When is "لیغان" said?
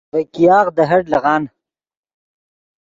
1.11-1.43